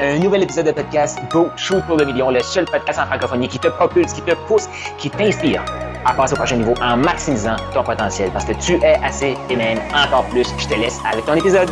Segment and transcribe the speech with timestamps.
[0.00, 3.46] Un nouvel épisode de podcast Go Shoot pour le million, le seul podcast en francophonie
[3.46, 4.66] qui te propulse, qui te pousse,
[4.98, 5.64] qui t'inspire
[6.04, 9.54] à passer au prochain niveau en maximisant ton potentiel parce que tu es assez et
[9.54, 10.48] même encore plus.
[10.58, 11.70] Je te laisse avec ton épisode.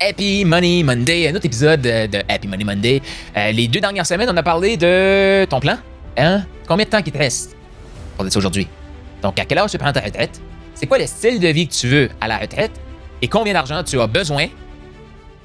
[0.00, 3.02] Happy Money Monday, un autre épisode de Happy Money Monday.
[3.36, 5.76] Euh, les deux dernières semaines, on a parlé de ton plan.
[6.16, 6.44] Hein?
[6.66, 7.54] Combien de temps qu'il te reste
[8.16, 8.68] pour dire aujourd'hui?
[9.20, 10.40] Donc, à quelle heure tu prends ta retraite?
[10.74, 12.72] C'est quoi le style de vie que tu veux à la retraite?
[13.20, 14.46] Et combien d'argent tu as besoin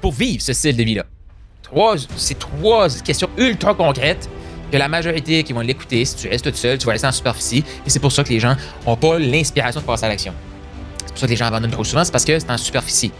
[0.00, 1.04] pour vivre ce style de vie-là?
[1.72, 4.28] Trois, c'est trois questions ultra concrètes
[4.70, 7.12] que la majorité qui vont l'écouter, si tu restes tout seul, tu vas rester en
[7.12, 7.64] superficie.
[7.86, 8.54] Et c'est pour ça que les gens
[8.86, 10.34] n'ont pas l'inspiration de passer à l'action.
[10.98, 13.10] C'est pour ça que les gens abandonnent trop souvent, c'est parce que c'est en superficie.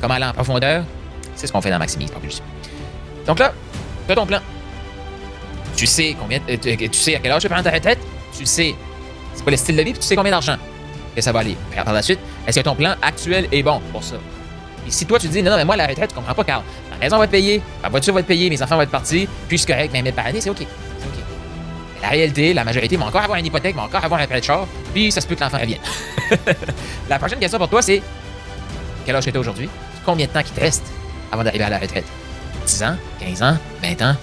[0.00, 0.84] Comme aller en profondeur,
[1.34, 2.42] c'est ce qu'on fait dans Maximise Propulsion.
[3.26, 3.52] Donc là,
[4.06, 4.40] tu as ton plan.
[5.76, 7.98] Tu sais combien, euh, tu sais à quelle heure tu prends ta retraite,
[8.36, 8.74] tu sais
[9.34, 10.56] c'est quoi le style de vie, puis tu sais combien d'argent
[11.14, 11.56] que ça va aller.
[11.74, 13.80] par la suite, est-ce que ton plan actuel est bon?
[13.92, 14.16] Pour ça?
[14.86, 16.62] Et si toi tu dis non, non, mais moi la retraite, tu comprends pas, car
[16.90, 19.28] ma maison va être payée, ma voiture va être payée, mes enfants vont être partis,
[19.48, 20.60] puis je suis correct, 20 000 par c'est OK.
[21.94, 24.40] Mais la réalité, la majorité va encore avoir une hypothèque, va encore avoir un prêt
[24.40, 25.80] de char, puis ça se peut que l'enfant revienne.
[27.08, 28.02] la prochaine question pour toi, c'est
[29.04, 29.68] quel âge tu aujourd'hui?
[30.04, 30.84] Combien de temps il te reste
[31.30, 32.06] avant d'arriver à la retraite?
[32.66, 34.16] 10 ans, 15 ans, 20 ans?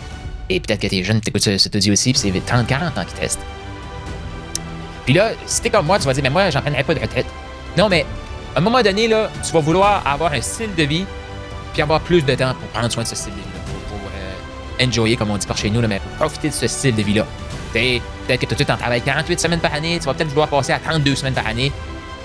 [0.50, 3.06] Et peut-être que t'es jeune, t'écoutes ce, ce dit aussi, puis c'est 30, 40 ans
[3.06, 3.40] qui te reste.
[5.06, 7.26] Puis là, si t'es comme moi, tu vas dire, mais moi, j'en pas de retraite.
[7.78, 8.06] Non, mais
[8.58, 11.06] à un moment donné, là, tu vas vouloir avoir un style de vie,
[11.74, 14.84] puis avoir plus de temps pour prendre soin de ce style de vie-là, pour, euh,
[14.84, 17.28] enjoyer, comme on dit par chez nous, mais profiter de ce style de vie-là.
[17.72, 18.02] Peut-être
[18.42, 20.72] que tout de suite, en travailles 48 semaines par année, tu vas peut-être vouloir passer
[20.72, 21.72] à 32 semaines par année,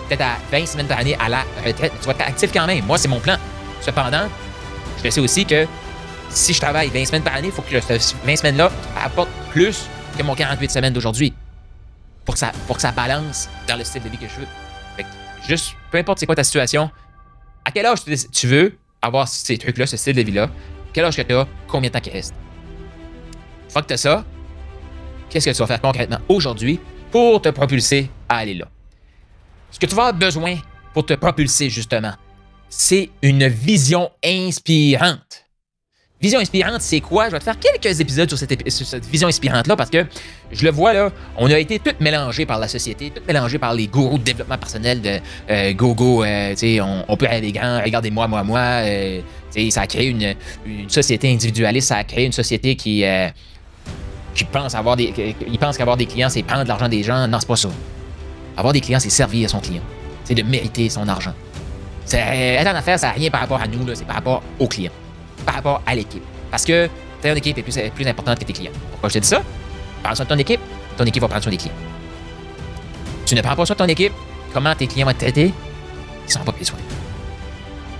[0.08, 1.92] peut-être à 20 semaines par année à la retraite.
[2.00, 2.82] Tu vas être actif quand même.
[2.86, 3.36] Moi, c'est mon plan.
[3.82, 4.26] Cependant,
[5.04, 5.66] je sais aussi que
[6.30, 8.72] si je travaille 20 semaines par année, il faut que ces 20 semaines-là
[9.04, 9.84] apportent plus
[10.16, 11.34] que mon 48 semaines d'aujourd'hui
[12.24, 14.48] pour que, ça, pour que ça balance dans le style de vie que je veux.
[15.46, 16.90] Juste, peu importe c'est quoi ta situation,
[17.64, 18.00] à quel âge
[18.32, 20.50] tu veux avoir ces trucs-là, ce style de vie-là,
[20.92, 22.34] quel âge que tu as, combien de temps qu'il reste?
[23.64, 24.24] Une fois que tu as ça,
[25.28, 26.78] qu'est-ce que tu vas faire concrètement aujourd'hui
[27.10, 28.68] pour te propulser à aller là?
[29.70, 30.56] Ce que tu vas avoir besoin
[30.92, 32.12] pour te propulser, justement,
[32.68, 35.41] c'est une vision inspirante.
[36.22, 37.26] Vision inspirante, c'est quoi?
[37.26, 40.06] Je vais te faire quelques épisodes sur cette, vision inspirante-là parce que
[40.52, 43.74] je le vois là, on a été tous mélangés par la société, tous mélangés par
[43.74, 45.18] les gourous de développement personnel de
[45.50, 46.54] euh, go go, euh,
[47.08, 48.60] on, peut aller grands, regardez-moi, moi, moi.
[48.60, 49.20] Euh,
[49.70, 50.34] ça a créé une,
[50.88, 53.04] société individualiste, ça a créé une société qui,
[54.34, 55.12] qui pense avoir des,
[55.76, 57.26] qu'avoir des clients, c'est prendre l'argent des gens.
[57.26, 57.68] Non, c'est pas ça.
[58.56, 59.82] Avoir des clients, c'est servir son client.
[60.22, 61.34] C'est de mériter son argent.
[62.12, 64.92] Être en affaires, ça n'a rien par rapport à nous, c'est par rapport aux clients
[65.44, 66.22] par rapport à l'équipe.
[66.50, 66.88] Parce que
[67.22, 68.72] ton équipe est plus, importante que tes clients.
[68.90, 69.42] Pourquoi je te dis ça?
[70.02, 70.60] Prends soin de ton équipe,
[70.96, 71.74] ton équipe va prendre soin des clients.
[73.26, 74.12] Tu ne prends pas soin de ton équipe,
[74.52, 75.52] comment tes clients vont te traiter?
[76.26, 76.78] Ils sont pas pris soin.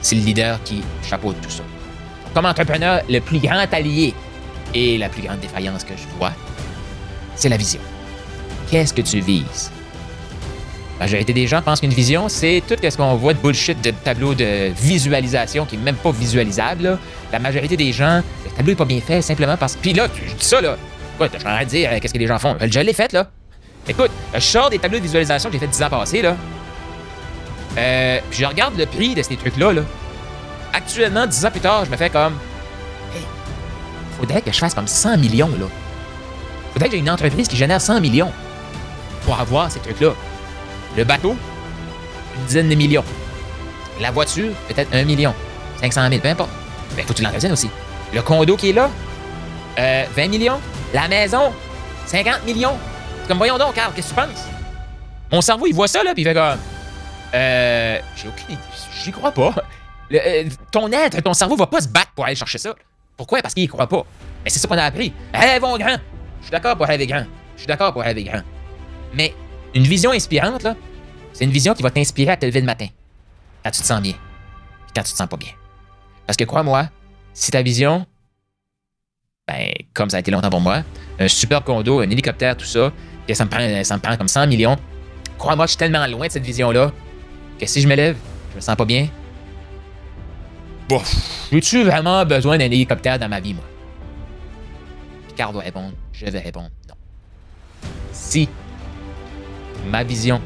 [0.00, 1.62] C'est le leader qui chapeaute tout ça.
[2.34, 4.14] Comme entrepreneur, le plus grand allié
[4.74, 6.32] et la plus grande défaillance que je vois,
[7.36, 7.80] c'est la vision.
[8.70, 9.70] Qu'est-ce que tu vises?
[11.02, 13.90] La majorité des gens pensent qu'une vision, c'est tout ce qu'on voit de bullshit de
[13.90, 16.96] tableau de visualisation qui est même pas visualisable.
[17.32, 19.80] La majorité des gens, le tableau est pas bien fait simplement parce que.
[19.80, 20.76] Puis là, je dis ça, là.
[21.16, 22.56] Écoute, je suis en train de dire euh, qu'est-ce que les gens font?
[22.60, 23.28] Je l'ai fait, là.
[23.88, 26.36] Écoute, je sors des tableaux de visualisation que j'ai fait 10 ans passés, là.
[27.78, 29.82] Euh, puis je regarde le prix de ces trucs-là, là.
[30.72, 32.34] Actuellement, 10 ans plus tard, je me fais comme.
[33.12, 33.22] Hey,
[34.20, 35.66] faudrait que je fasse comme 100 millions, là.
[36.74, 38.30] Faudrait que j'ai une entreprise qui génère 100 millions
[39.24, 40.12] pour avoir ces trucs-là.
[40.96, 41.36] Le bateau,
[42.36, 43.04] une dizaine de millions.
[44.00, 45.34] La voiture, peut-être un million.
[45.80, 46.50] 500 000, peu importe.
[46.96, 47.70] Mais faut que tu l'entretiennes aussi.
[48.12, 48.90] Le condo qui est là,
[49.76, 50.60] 20 euh, millions.
[50.92, 51.52] La maison,
[52.06, 52.76] 50 millions.
[53.26, 54.44] Comme, voyons donc, Carl, qu'est-ce que tu penses?
[55.30, 56.58] Mon cerveau, il voit ça, là, puis il fait comme.
[57.34, 57.98] Euh.
[58.16, 58.62] J'ai aucune idée.
[59.02, 59.54] J'y crois pas.
[60.12, 62.74] Euh, ton être, ton cerveau va pas se battre pour aller chercher ça.
[63.16, 63.40] Pourquoi?
[63.40, 64.04] Parce qu'il y croit pas.
[64.44, 65.12] Mais c'est ça qu'on a appris.
[65.32, 65.96] Rêvons grand.
[66.40, 67.24] Je suis d'accord pour rêver grand.
[67.54, 68.42] Je suis d'accord pour rêver grand.
[69.14, 69.34] Mais
[69.74, 70.76] une vision inspirante, là,
[71.32, 72.86] c'est une vision qui va t'inspirer à te lever le matin.
[73.64, 74.12] Quand tu te sens bien.
[74.12, 75.52] Et quand tu te sens pas bien.
[76.26, 76.88] Parce que crois-moi,
[77.32, 78.06] si ta vision,
[79.48, 80.82] ben, comme ça a été longtemps pour moi,
[81.18, 82.92] un super condo, un hélicoptère, tout ça,
[83.26, 84.76] que ça me prend, comme 100 millions,
[85.38, 86.92] crois-moi, je suis tellement loin de cette vision-là
[87.58, 88.16] que si je me lève,
[88.50, 89.08] je me sens pas bien.
[90.88, 91.00] Bon,
[91.50, 93.64] j'ai-tu vraiment besoin d'un hélicoptère dans ma vie, moi?
[95.28, 96.94] Picard doit répondre, je vais répondre non.
[98.12, 98.48] Si
[99.92, 100.40] ma vision.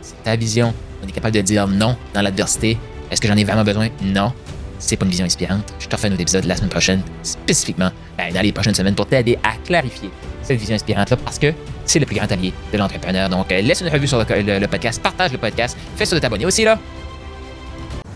[0.00, 0.74] C'est ta vision.
[1.04, 2.78] On est capable de dire non dans l'adversité.
[3.10, 3.88] Est-ce que j'en ai vraiment besoin?
[4.02, 4.32] Non.
[4.78, 5.74] C'est pas une vision inspirante.
[5.78, 8.94] Je te refais un autre épisode la semaine prochaine, spécifiquement, ben, dans les prochaines semaines,
[8.94, 10.10] pour t'aider à clarifier
[10.42, 11.52] cette vision inspirante-là parce que
[11.84, 13.28] c'est le plus grand allié de l'entrepreneur.
[13.28, 16.46] Donc, euh, laisse une revue sur le, podcast, partage le podcast, fais ça de t'abonner
[16.46, 16.78] aussi, là.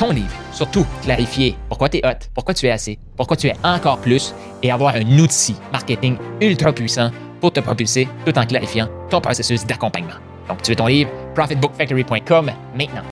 [0.00, 0.34] ton livre.
[0.52, 4.34] Surtout, clarifier pourquoi tu es hot, pourquoi tu es assez, pourquoi tu es encore plus
[4.62, 7.10] et avoir un outil marketing ultra puissant
[7.40, 10.18] pour te propulser tout en clarifiant ton processus d'accompagnement.
[10.48, 13.04] Donc, tu veux ton livre, profitbookfactory.com maintenant.